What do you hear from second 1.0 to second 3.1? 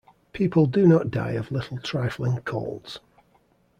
die of little trifling colds.